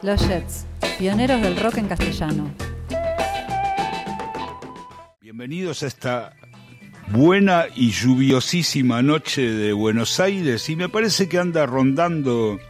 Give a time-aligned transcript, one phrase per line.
[0.00, 0.64] Los Jets,
[0.96, 2.54] pioneros del rock en castellano.
[5.20, 6.36] Bienvenidos a esta
[7.08, 12.60] buena y lluviosísima noche de Buenos Aires y me parece que anda rondando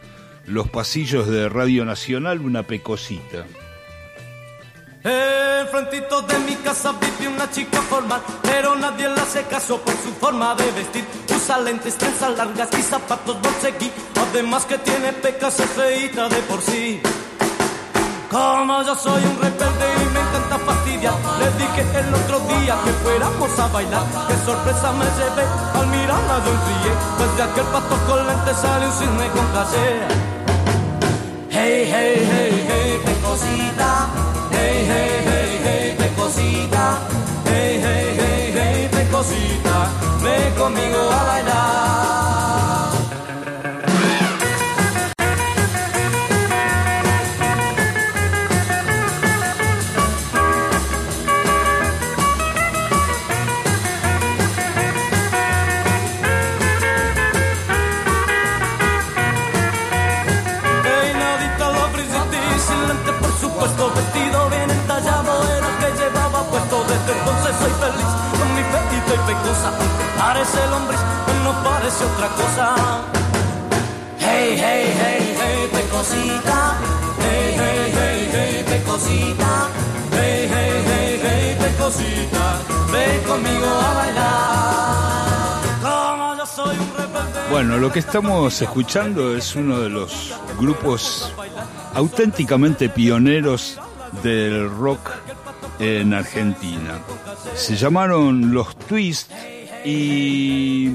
[0.46, 3.44] los pasillos de Radio Nacional una pecosita.
[5.04, 9.94] En frentito de mi casa vive una chica formal, pero nadie le hace caso por
[9.94, 11.06] su forma de vestir.
[11.34, 13.90] Usa lentes, trenzas largas y zapatos bolseguí.
[14.16, 17.00] Además que tiene pecas, es feíta de por sí.
[18.30, 22.92] Como yo soy un rebelde y me encanta fastidiar, le dije el otro día que
[23.04, 24.04] fuéramos a bailar.
[24.28, 25.44] Qué sorpresa me llevé
[25.74, 30.08] al mirarla un ríe, pues de aquel pato con lentes sale un cisne con casera.
[31.50, 33.87] Hey, hey, hey, hey, qué cosita.
[40.68, 41.58] Conmigo a bailar.
[60.82, 67.12] Peinadita la brisita sin lente por supuesto Vestido bien entallado era que llevaba puesto Desde
[67.18, 71.00] entonces soy feliz con mi petita y pecosa parece lombriz,
[71.44, 72.74] no parece otra cosa.
[74.18, 76.76] Hey, hey, hey, hey, pecosita
[77.18, 79.68] Hey, hey, hey, hey, pecosita
[80.12, 82.58] Hey, hey, hey, hey, pecosita
[82.92, 85.58] Ven conmigo a bailar.
[85.80, 87.50] Como yo soy un rebelde.
[87.50, 91.32] Bueno, lo que estamos escuchando es uno de los grupos
[91.94, 93.78] auténticamente pioneros
[94.22, 95.10] del rock
[95.78, 96.98] en Argentina.
[97.54, 99.30] Se llamaron Los Twist
[99.88, 100.92] y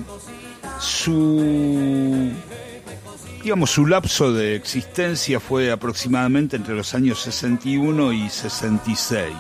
[0.80, 2.30] su
[3.42, 9.34] digamos su lapso de existencia fue aproximadamente entre los años 61 y 66.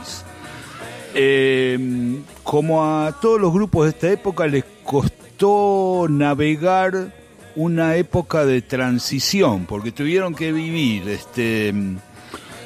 [1.15, 7.13] Eh, como a todos los grupos de esta época les costó navegar
[7.55, 11.71] una época de transición, porque tuvieron que vivir este,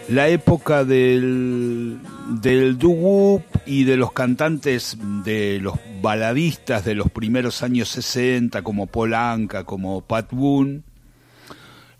[0.07, 2.00] la época del,
[2.41, 8.88] del doo-wop y de los cantantes, de los baladistas de los primeros años 60, como
[8.88, 10.83] Paul Anka, como Pat Boone,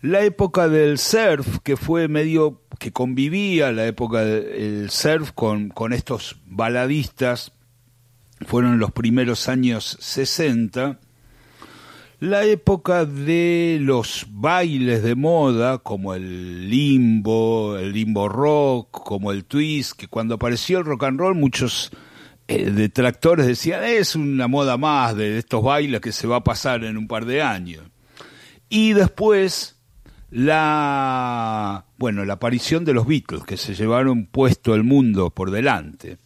[0.00, 5.92] la época del surf, que fue medio que convivía la época del surf con, con
[5.92, 7.52] estos baladistas,
[8.46, 11.00] fueron los primeros años 60.
[12.20, 19.44] La época de los bailes de moda, como el limbo, el limbo rock, como el
[19.44, 21.92] twist, que cuando apareció el rock and roll muchos
[22.48, 26.82] eh, detractores decían es una moda más de estos bailes que se va a pasar
[26.82, 27.84] en un par de años.
[28.68, 29.80] Y después
[30.32, 36.18] la bueno, la aparición de los Beatles que se llevaron puesto el mundo por delante.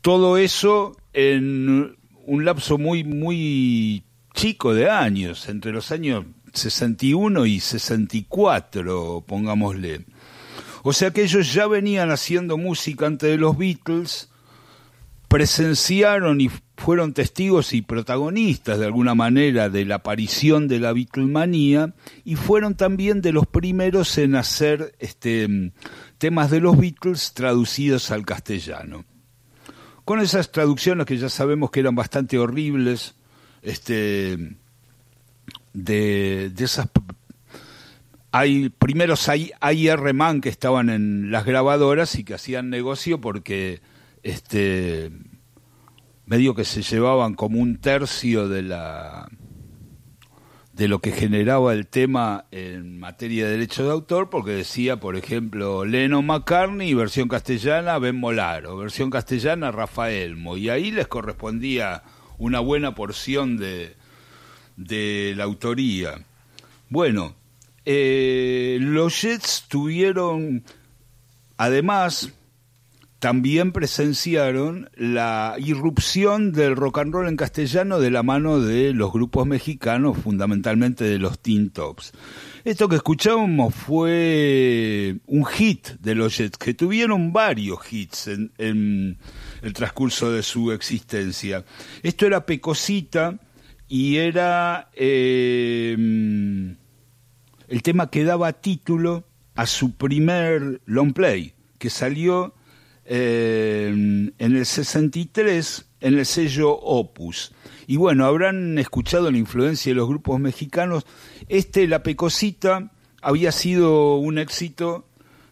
[0.00, 1.94] Todo eso en
[2.24, 4.04] un lapso muy muy
[4.34, 10.04] chico de años, entre los años 61 y 64, pongámosle.
[10.82, 14.28] O sea que ellos ya venían haciendo música antes de los Beatles,
[15.28, 21.94] presenciaron y fueron testigos y protagonistas de alguna manera de la aparición de la Beatlemanía
[22.24, 25.72] y fueron también de los primeros en hacer este,
[26.18, 29.04] temas de los Beatles traducidos al castellano.
[30.04, 33.14] Con esas traducciones que ya sabemos que eran bastante horribles,
[33.64, 34.56] este,
[35.72, 36.88] de, de esas
[38.30, 43.80] hay primeros hay, hay R-Man que estaban en las grabadoras y que hacían negocio porque
[44.24, 45.12] este
[46.26, 49.28] medio que se llevaban como un tercio de la
[50.72, 55.14] de lo que generaba el tema en materia de derecho de autor, porque decía, por
[55.14, 62.02] ejemplo, Lennon McCartney, versión castellana, Ben Molaro, versión castellana, Rafaelmo, y ahí les correspondía
[62.38, 63.94] una buena porción de,
[64.76, 66.24] de la autoría.
[66.88, 67.34] Bueno,
[67.84, 70.64] eh, los Jets tuvieron,
[71.56, 72.32] además,
[73.18, 79.12] también presenciaron la irrupción del rock and roll en castellano de la mano de los
[79.12, 82.12] grupos mexicanos, fundamentalmente de los Teen Tops.
[82.64, 89.18] Esto que escuchábamos fue un hit de los Jets, que tuvieron varios hits en, en
[89.60, 91.62] el transcurso de su existencia.
[92.02, 93.38] Esto era Pecosita
[93.86, 95.94] y era eh,
[97.68, 99.24] el tema que daba título
[99.54, 102.54] a su primer long play, que salió
[103.04, 103.88] eh,
[104.38, 107.52] en el 63 en el sello Opus.
[107.86, 111.06] Y bueno, habrán escuchado la influencia de los grupos mexicanos.
[111.48, 112.92] Este, La Pecosita,
[113.22, 115.06] había sido un éxito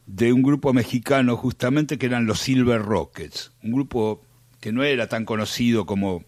[0.06, 4.20] de un grupo mexicano justamente que eran los Silver Rockets, un grupo
[4.60, 6.22] que no era tan conocido como,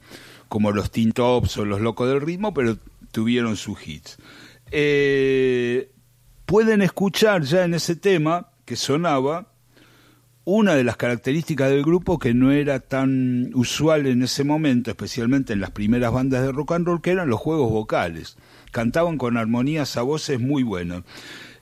[0.49, 2.79] como los Teen Tops o los Locos del Ritmo, pero
[3.13, 4.17] tuvieron sus hits.
[4.71, 5.91] Eh,
[6.47, 9.54] pueden escuchar ya en ese tema que sonaba
[10.45, 15.55] una de las características del grupo que no era tan usual en ese momento, especialmente
[15.55, 18.37] en las primeras bandas de rock and roll, que eran los juegos vocales.
[18.71, 21.03] Cantaban con armonías a voces muy buenas.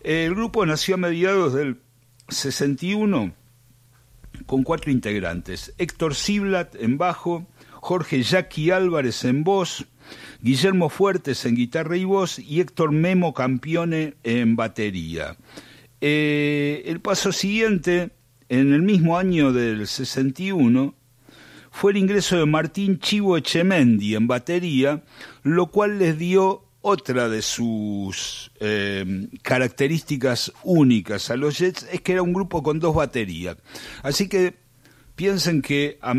[0.03, 1.79] El grupo nació a mediados del
[2.29, 3.33] 61
[4.47, 5.73] con cuatro integrantes.
[5.79, 9.87] Héctor Siblat en bajo, Jorge Jackie Álvarez en voz,
[10.41, 15.37] Guillermo Fuertes en guitarra y voz y Héctor Memo Campione en batería.
[16.01, 18.11] Eh, el paso siguiente
[18.53, 20.95] en el mismo año del 61
[21.71, 25.03] fue el ingreso de Martín Chivo Echemendi en batería,
[25.43, 32.13] lo cual les dio otra de sus eh, características únicas a los Jets, es que
[32.13, 33.57] era un grupo con dos baterías.
[34.03, 34.59] Así que
[35.15, 36.13] piensen que a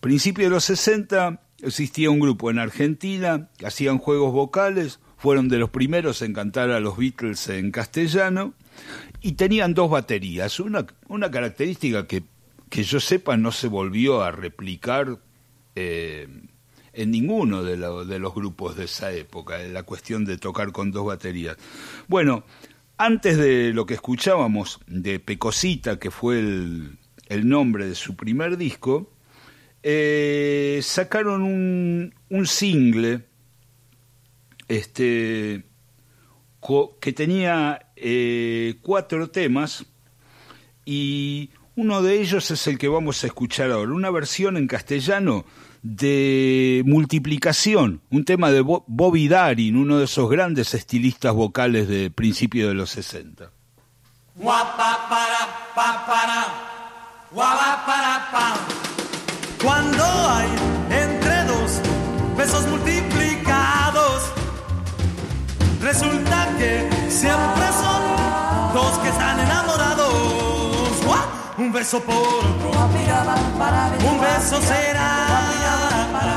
[0.00, 5.58] principios de los 60 existía un grupo en Argentina que hacían juegos vocales, fueron de
[5.58, 8.54] los primeros en cantar a los Beatles en castellano,
[9.20, 12.22] y tenían dos baterías, una, una característica que,
[12.68, 15.18] que yo sepa no se volvió a replicar
[15.76, 16.28] eh,
[16.92, 21.06] en ninguno de, de, los grupos de esa época, la cuestión de tocar con dos
[21.06, 21.56] baterías.
[22.08, 22.44] Bueno,
[22.96, 28.56] antes de lo que escuchábamos de Pecosita, que fue el, el nombre de su primer
[28.56, 29.12] disco,
[29.82, 33.24] eh, sacaron un, un single
[34.68, 35.64] este,
[37.00, 39.84] que tenía eh, cuatro temas
[40.84, 45.44] y uno de ellos es el que vamos a escuchar ahora, una versión en castellano
[45.82, 52.68] de multiplicación, un tema de Bobby Darin, uno de esos grandes estilistas vocales de principio
[52.68, 53.50] de los 60.
[59.62, 60.48] Cuando hay
[60.90, 61.80] entre dos
[62.66, 63.09] multiplicados,
[65.80, 70.14] resulta que siempre son dos que están enamorados.
[71.58, 72.70] Un beso por otro,
[74.10, 75.10] un beso será.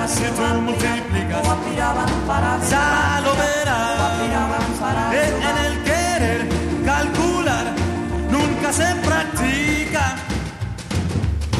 [0.07, 1.43] Si tú multiplicas,
[2.69, 3.83] ya lo verás.
[5.13, 6.49] En el querer
[6.85, 7.65] calcular,
[8.29, 10.15] nunca se practica.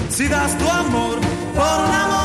[0.09, 1.19] Si das tu amor
[1.55, 2.22] por amor,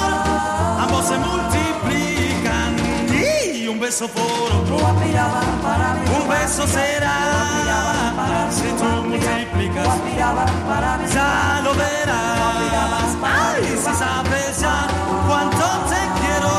[3.89, 8.51] beso por otro, un beso será.
[8.51, 9.89] Si tú multiplicas,
[10.19, 13.17] ya lo verás.
[13.23, 14.87] Ay, si sabes ya
[15.27, 16.53] cuánto te quiero,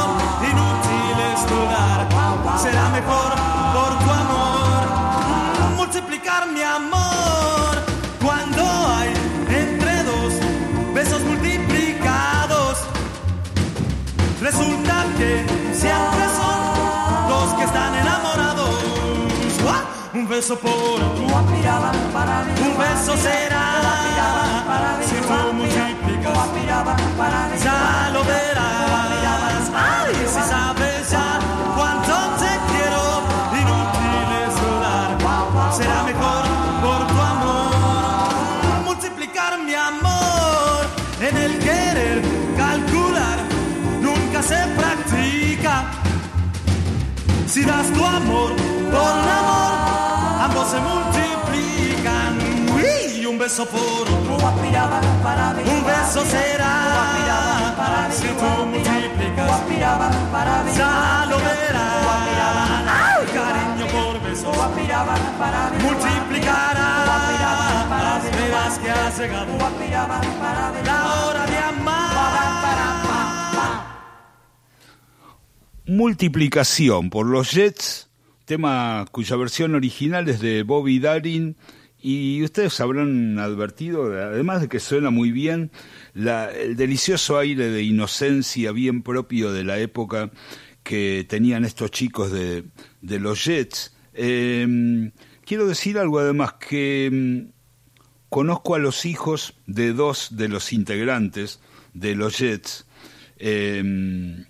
[0.50, 2.00] inútil es dudar.
[2.58, 3.32] Será mejor
[3.76, 5.76] por tu amor.
[5.78, 7.09] Multiplicar mi amor
[20.40, 20.48] Un
[22.78, 23.66] beso será.
[25.02, 26.34] Si tú multiplicas,
[27.62, 29.70] ya lo verás.
[29.76, 31.40] Ay, si sabes ya
[31.76, 33.04] cuánto te quiero,
[33.52, 35.10] inútil es dudar.
[35.74, 36.44] Será mejor
[36.84, 40.88] por tu amor multiplicar mi amor
[41.20, 42.22] en el querer
[42.56, 43.40] calcular
[44.02, 45.84] nunca se practica
[47.46, 48.59] si das tu amor
[50.80, 52.40] se multiplican.
[53.16, 54.38] Y un beso por otro.
[55.66, 56.86] Un beso será
[58.12, 59.62] si tú multiplicas.
[60.76, 62.88] ya lo verás.
[62.88, 64.52] Ay, cariño por beso
[65.84, 69.58] multiplicarás verás que has llegado.
[70.86, 72.10] La hora de amar.
[75.86, 78.09] Multiplicación por los Jets,
[78.50, 81.56] tema cuya versión original es de Bobby Darin
[82.02, 85.70] y ustedes habrán advertido, además de que suena muy bien,
[86.16, 90.32] la, el delicioso aire de inocencia bien propio de la época
[90.82, 92.64] que tenían estos chicos de,
[93.02, 93.96] los Jets.
[94.16, 95.12] Eh,
[95.46, 97.52] quiero decir algo además que mm,
[98.30, 101.60] conozco a los hijos de dos de los integrantes
[101.94, 102.88] de los Jets.
[103.38, 104.44] Eh,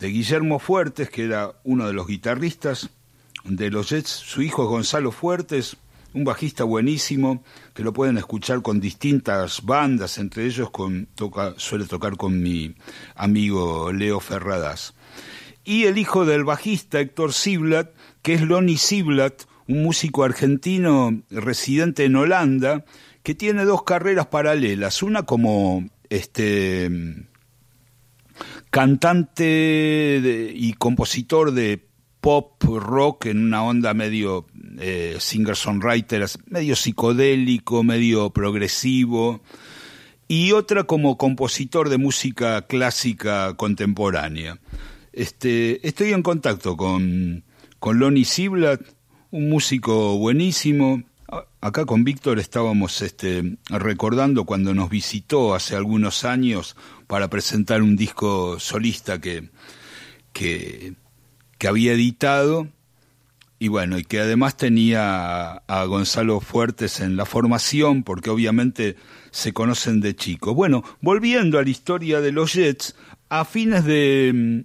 [0.00, 2.90] de Guillermo Fuertes, que era uno de los guitarristas
[3.44, 5.76] de los Jets, su hijo es Gonzalo Fuertes,
[6.14, 11.84] un bajista buenísimo, que lo pueden escuchar con distintas bandas, entre ellos con, toca, suele
[11.84, 12.74] tocar con mi
[13.14, 14.94] amigo Leo Ferradas.
[15.64, 17.90] Y el hijo del bajista Héctor Siblat,
[18.22, 22.84] que es Lonnie Siblat, un músico argentino residente en Holanda
[23.22, 27.28] que tiene dos carreras paralelas, una como este
[28.70, 31.86] cantante y compositor de
[32.20, 34.46] pop rock en una onda medio
[34.78, 39.42] eh, singer-songwriter, medio psicodélico, medio progresivo,
[40.28, 44.60] y otra como compositor de música clásica contemporánea.
[45.12, 47.42] Este, estoy en contacto con,
[47.80, 48.80] con Lonnie Siblat,
[49.32, 51.02] un músico buenísimo.
[51.60, 57.94] Acá con Víctor estábamos este, recordando cuando nos visitó hace algunos años para presentar un
[57.96, 59.48] disco solista que,
[60.32, 60.96] que,
[61.68, 62.66] había editado
[63.60, 68.96] y bueno, y que además tenía a, Gonzalo Fuertes en la formación, porque obviamente
[69.30, 70.54] se conocen de chicos.
[70.54, 72.96] Bueno, volviendo a la historia de los Jets,
[73.28, 74.64] a fines de,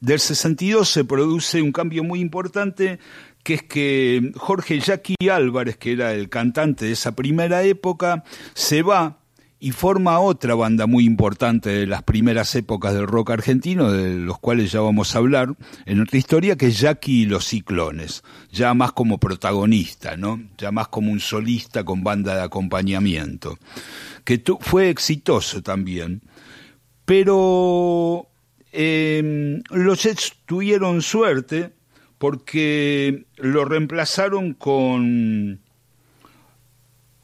[0.00, 2.98] del 62 se produce un cambio muy importante,
[3.44, 8.24] que es que Jorge Jackie Álvarez, que era el cantante de esa primera época,
[8.54, 9.18] se va
[9.60, 14.38] y forma otra banda muy importante de las primeras épocas del rock argentino, de los
[14.38, 15.54] cuales ya vamos a hablar
[15.86, 20.42] en otra historia, que es Jackie y los Ciclones, ya más como protagonista, ¿no?
[20.58, 23.58] Ya más como un solista con banda de acompañamiento,
[24.24, 26.22] que fue exitoso también.
[27.04, 28.28] Pero
[28.72, 31.72] em, los Jets tuvieron suerte
[32.24, 35.60] porque lo reemplazaron con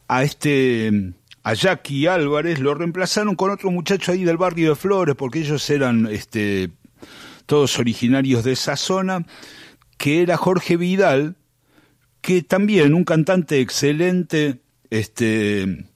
[0.08, 5.16] a este a Jackie Álvarez, lo reemplazaron con otro muchacho ahí del barrio de Flores,
[5.16, 6.72] porque ellos eran este,
[7.46, 9.24] todos originarios de esa zona,
[9.96, 11.36] que era Jorge Vidal,
[12.20, 15.86] que también un cantante excelente, este,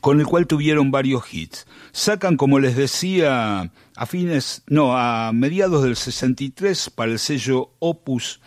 [0.00, 1.66] con el cual tuvieron varios hits.
[1.92, 8.40] Sacan, como les decía, a fines, no, a mediados del 63 para el sello Opus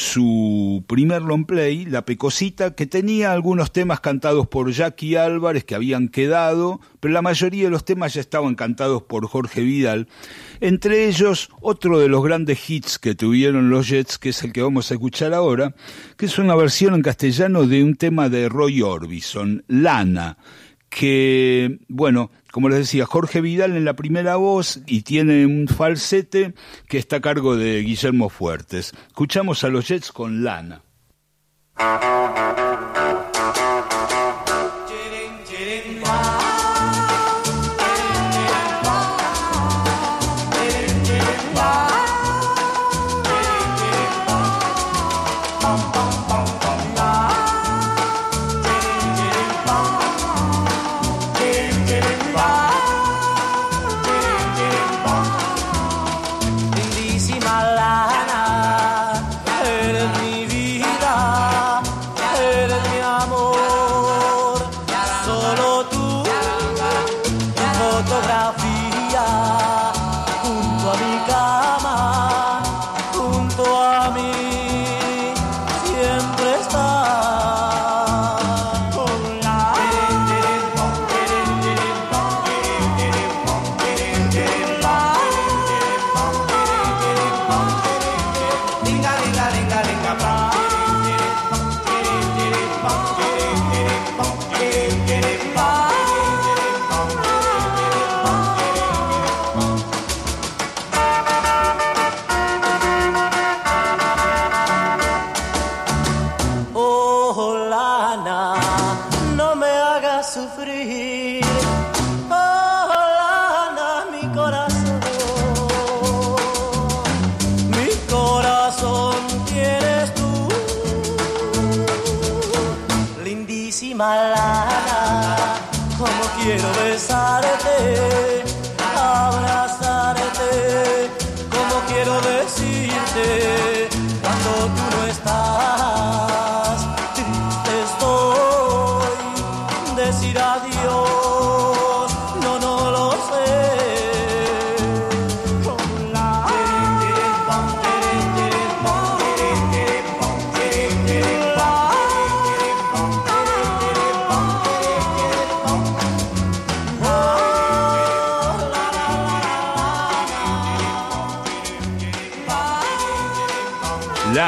[0.00, 5.74] su primer long play, La Pecosita, que tenía algunos temas cantados por Jackie Álvarez que
[5.74, 10.08] habían quedado, pero la mayoría de los temas ya estaban cantados por Jorge Vidal.
[10.60, 14.62] Entre ellos, otro de los grandes hits que tuvieron los Jets, que es el que
[14.62, 15.74] vamos a escuchar ahora,
[16.16, 20.38] que es una versión en castellano de un tema de Roy Orbison, Lana,
[20.90, 26.52] que, bueno, como les decía, Jorge Vidal en la primera voz y tiene un falsete
[26.88, 28.92] que está a cargo de Guillermo Fuertes.
[29.06, 30.82] Escuchamos a los Jets con Lana.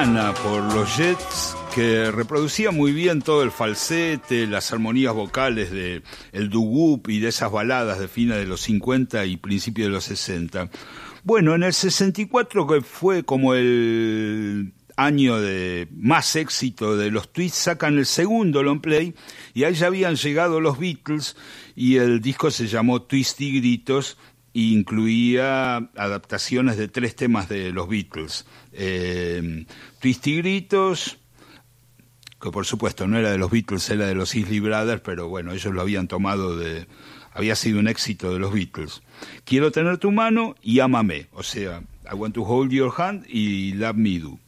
[0.02, 6.50] Por los Jets, que reproducía muy bien todo el falsete, las armonías vocales de el
[6.50, 10.70] doo y de esas baladas de fines de los 50 y principios de los 60.
[11.22, 17.58] Bueno, en el 64 que fue como el año de más éxito de los Twists,
[17.58, 19.14] sacan el segundo long play
[19.54, 21.36] y ahí ya habían llegado los Beatles
[21.76, 24.18] y el disco se llamó Twist y Gritos
[24.52, 28.46] incluía adaptaciones de tres temas de los Beatles.
[28.72, 29.64] Eh,
[30.00, 31.18] Twist y Gritos,
[32.40, 35.52] que por supuesto no era de los Beatles, era de los Isley Brothers, pero bueno,
[35.52, 36.86] ellos lo habían tomado de...
[37.32, 39.02] había sido un éxito de los Beatles.
[39.44, 43.74] Quiero tener tu mano y ámame, o sea, I want to hold your hand y
[43.74, 44.38] Love Me Do.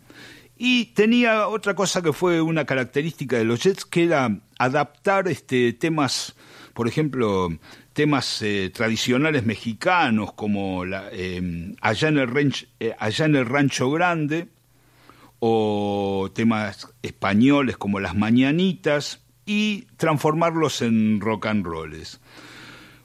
[0.56, 5.72] Y tenía otra cosa que fue una característica de los Jets, que era adaptar este,
[5.72, 6.34] temas,
[6.74, 7.48] por ejemplo,
[7.94, 13.90] temas eh, tradicionales mexicanos como la, em, allá, en el eh, allá en el Rancho
[13.90, 14.48] Grande,
[15.38, 22.20] o temas españoles como las mañanitas, y transformarlos en rock and rolls.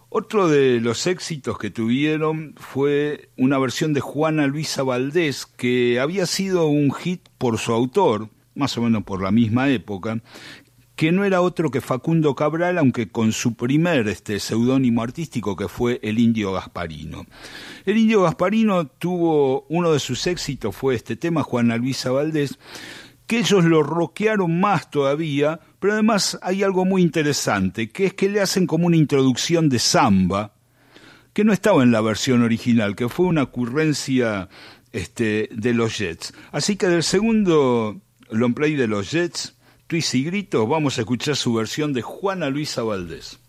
[0.10, 6.26] Otro de los éxitos que tuvieron fue una versión de Juana Luisa Valdés, que había
[6.26, 10.22] sido un hit por su autor, más o menos por la misma época,
[11.00, 15.70] que no era otro que Facundo Cabral, aunque con su primer este, seudónimo artístico que
[15.70, 17.26] fue el Indio Gasparino.
[17.86, 22.60] El Indio Gasparino tuvo uno de sus éxitos, fue este tema, Juana Luisa Valdés,
[23.28, 28.28] que ellos lo roquearon más todavía, pero además hay algo muy interesante, que es que
[28.28, 30.54] le hacen como una introducción de samba,
[31.32, 34.50] que no estaba en la versión original, que fue una ocurrencia
[34.92, 36.34] este, de los Jets.
[36.52, 38.02] Así que del segundo
[38.32, 39.56] long de los Jets,
[39.90, 43.40] Twist y Grito, vamos a escuchar su versión de Juana Luisa Valdés.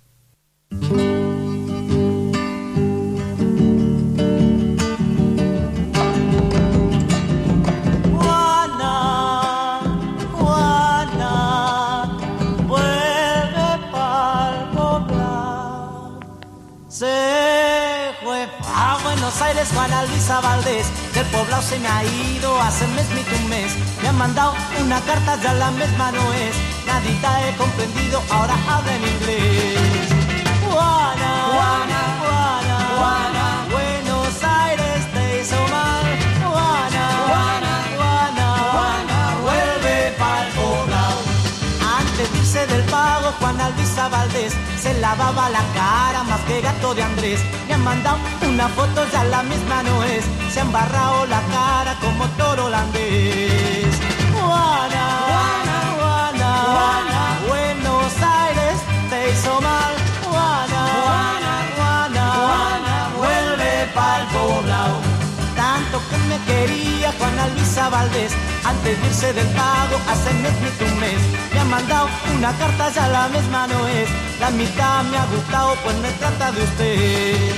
[19.50, 23.72] Aires, Juana Luisa Valdés, del poblado se me ha ido hace mes ni un mes.
[24.00, 26.54] Me han mandado una carta, ya la misma no es.
[26.86, 30.06] Nadita he comprendido, ahora habla en inglés.
[30.64, 36.06] Juana, Juana, Juana, Juana, Buenos Aires te hizo mal.
[36.46, 41.18] Juana, Juana, Juana, Juana, vuelve para el poblado.
[41.98, 46.94] Antes de irse del pago, Juana Luisa Valdés se lavaba la cara más que gato
[46.94, 47.40] de Andrés.
[47.68, 50.24] Me han mandado una foto, ya la misma no es.
[50.52, 53.92] Se ha embarrado la cara como toro holandés.
[54.32, 58.76] Juana, Juana, Juana, Juana, Buenos Aires
[59.10, 59.92] te hizo mal.
[60.24, 64.96] Juana, Juana, Juana, Juana, vuelve pa'l poblado.
[65.54, 68.32] Tanto que me quería Juana Luisa Valdés
[68.64, 71.20] antes de irse del pago hace mes ni un mes.
[71.52, 74.08] Me han mandado una carta, ya la misma no es.
[74.40, 77.54] La mitad me ha gustado, pues me trata de usted.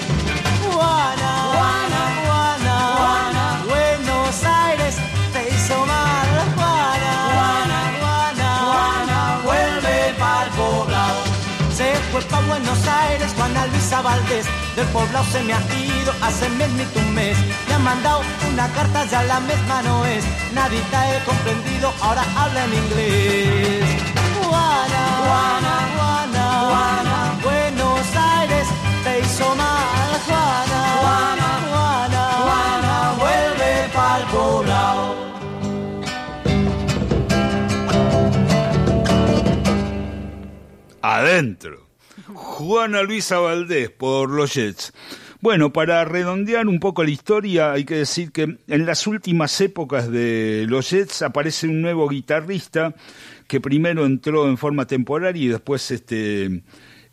[0.72, 4.96] Juana, Juana, Juana, Juana, Buenos Aires
[5.32, 6.28] te hizo mal.
[6.56, 6.71] Juana,
[12.30, 16.84] Para Buenos Aires, Juana Luisa Valdés, del poblado se me ha ido hace mes ni
[17.00, 17.36] un mes.
[17.68, 20.24] Me han mandado una carta, ya la misma no es.
[20.54, 23.84] Nadita he comprendido, ahora habla en inglés.
[24.42, 28.06] Juana, Juana, Juana, Juana, Buenos
[28.38, 28.66] Aires
[29.04, 30.20] te hizo mal.
[30.26, 35.32] Juana, Juana, Juana, Juana, vuelve pa'l poblado.
[41.02, 41.91] Adentro.
[42.62, 44.92] Juana Luisa Valdés por los Jets.
[45.40, 50.08] Bueno, para redondear un poco la historia, hay que decir que en las últimas épocas
[50.08, 52.94] de los Jets aparece un nuevo guitarrista
[53.48, 56.62] que primero entró en forma temporaria y después este,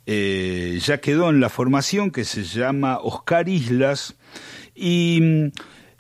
[0.06, 4.16] eh, ya quedó en la formación, que se llama Oscar Islas.
[4.76, 5.52] Y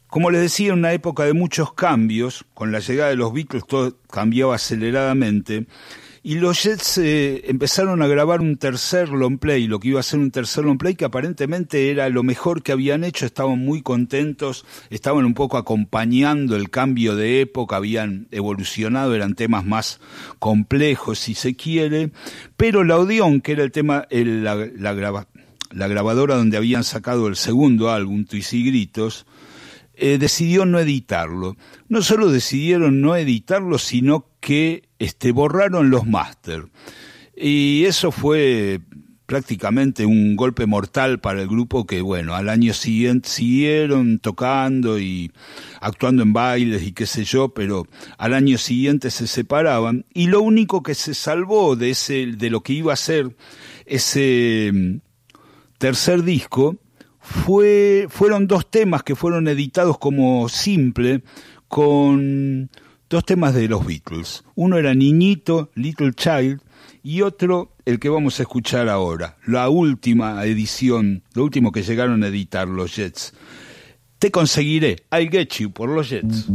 [0.05, 3.65] como les decía, en una época de muchos cambios, con la llegada de los Beatles
[3.65, 5.65] todo cambiaba aceleradamente.
[6.21, 10.03] Y los Jets eh, empezaron a grabar un tercer long play, lo que iba a
[10.03, 13.81] ser un tercer long play que aparentemente era lo mejor que habían hecho, estaban muy
[13.81, 20.01] contentos, estaban un poco acompañando el cambio de época, habían evolucionado, eran temas más
[20.39, 22.11] complejos si se quiere,
[22.57, 27.91] pero la Odeon, que era el tema, la, la, grabadora donde habían sacado el segundo
[27.91, 29.25] álbum, Twist y Gritos,
[29.95, 31.57] eh, decidió no editarlo.
[31.89, 36.65] No solo decidieron no editarlo, sino que este, borraron los máster.
[37.35, 38.81] Y eso fue
[39.29, 45.31] prácticamente un golpe mortal para el grupo que, bueno, al año siguiente siguieron tocando y
[45.81, 47.85] actuando en bailes y qué sé yo, pero
[48.17, 52.61] al año siguiente se separaban y lo único que se salvó de ese de lo
[52.61, 53.35] que iba a ser
[53.85, 54.95] ese mm,
[55.77, 56.77] tercer disco
[57.19, 61.21] fue fueron dos temas que fueron editados como simple
[61.67, 62.71] con
[63.09, 64.43] dos temas de los Beatles.
[64.55, 66.61] Uno era Niñito, Little Child,
[67.01, 72.23] y otro el que vamos a escuchar ahora, la última edición, lo último que llegaron
[72.23, 73.33] a editar los Jets.
[74.19, 76.45] Te conseguiré, I'll Get You por los Jets.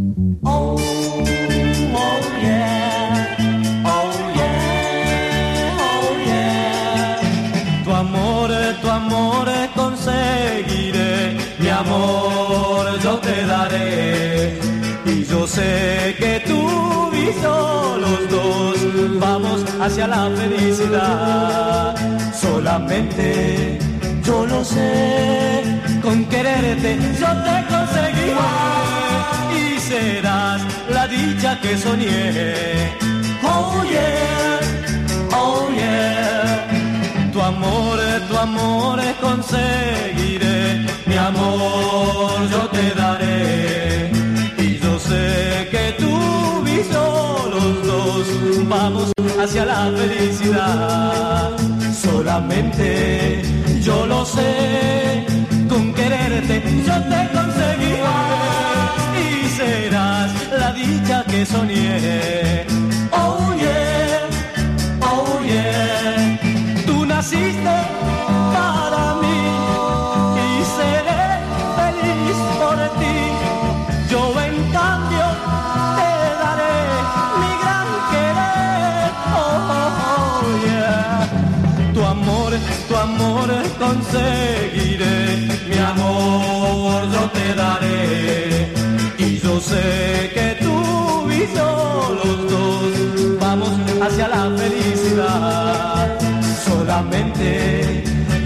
[0.42, 3.36] Oh, oh yeah,
[3.84, 7.82] oh yeah, oh yeah.
[7.84, 14.58] Tu amor, tu amor conseguiré, mi amor yo te daré.
[15.06, 16.23] Y yo sé que
[17.42, 18.76] yo los dos.
[19.20, 21.94] Vamos hacia la felicidad.
[22.32, 23.78] Solamente
[24.24, 25.62] yo lo sé,
[26.02, 28.34] con quererte yo te conseguiré
[29.58, 32.92] y serás la dicha que soñé.
[33.42, 34.60] Oh yeah,
[35.32, 44.10] oh yeah, tu amor, tu amor conseguiré, mi amor yo te daré.
[44.58, 46.13] Y yo sé que tú
[46.94, 51.50] yo los dos vamos hacia la felicidad.
[52.06, 53.42] Solamente
[53.80, 55.26] yo lo sé,
[55.68, 58.02] con quererte yo te conseguiré
[59.24, 60.30] y serás
[60.60, 62.73] la dicha que soñé.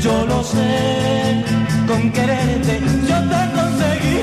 [0.01, 1.43] Yo lo sé,
[1.87, 4.23] con quererte yo te conseguiré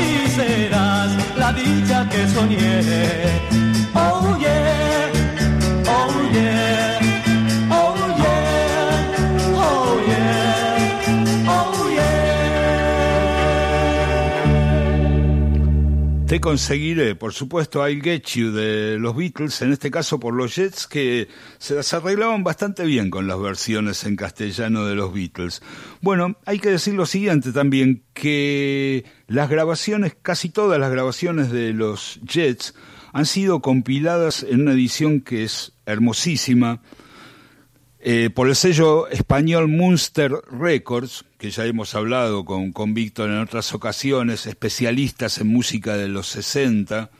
[0.00, 3.37] y serás la dicha que soñé.
[16.40, 20.86] Conseguiré, por supuesto, I'll Get You de los Beatles, en este caso por los Jets,
[20.86, 25.62] que se las arreglaban bastante bien con las versiones en castellano de los Beatles.
[26.00, 31.72] Bueno, hay que decir lo siguiente también, que las grabaciones, casi todas las grabaciones de
[31.72, 32.74] los Jets,
[33.12, 36.82] han sido compiladas en una edición que es hermosísima,
[38.00, 43.38] eh, por el sello español Munster Records, que ya hemos hablado con, con Víctor en
[43.38, 47.10] otras ocasiones, especialistas en música de los 60.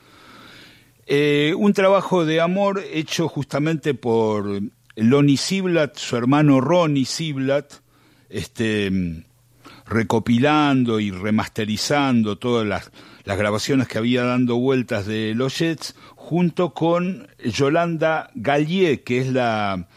[1.07, 4.61] Eh, un trabajo de amor hecho justamente por
[4.97, 7.75] Lonnie Siblatt, su hermano Ronnie Siblatt,
[8.29, 9.23] este,
[9.87, 12.91] recopilando y remasterizando todas las,
[13.23, 19.27] las grabaciones que había dando vueltas de los Jets, junto con Yolanda Gallier, que es
[19.31, 19.87] la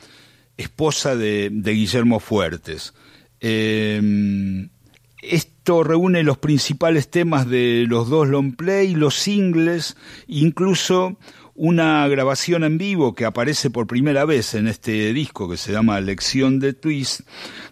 [0.56, 2.94] esposa de Guillermo Fuertes.
[3.42, 4.00] Eh,
[5.22, 11.18] esto reúne los principales temas de los dos long play, los singles, incluso
[11.54, 16.00] una grabación en vivo que aparece por primera vez en este disco que se llama
[16.00, 17.20] Lección de Twist,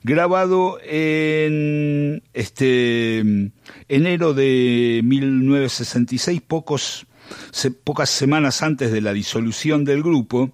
[0.04, 3.50] grabado en este
[3.88, 7.06] enero de 1966, pocos,
[7.50, 10.52] se, pocas semanas antes de la disolución del grupo,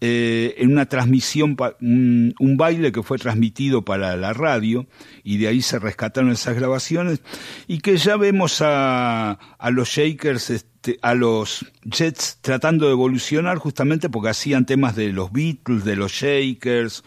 [0.00, 4.86] eh, en una transmisión, un, un, baile que fue transmitido para la radio
[5.22, 7.20] y de ahí se rescataron esas grabaciones
[7.66, 10.64] y que ya vemos a, a los Shakers,
[11.02, 16.12] a los Jets tratando de evolucionar justamente porque hacían temas de los Beatles, de los
[16.12, 17.04] Shakers,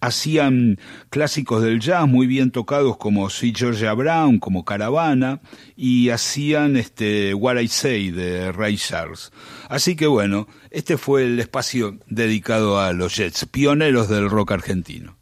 [0.00, 0.78] hacían
[1.10, 5.40] clásicos del jazz muy bien tocados como Sweet Georgia Brown, como Caravana,
[5.76, 9.30] y hacían este What I Say de Ray Charles.
[9.68, 15.21] Así que bueno, este fue el espacio dedicado a los Jets, pioneros del rock argentino.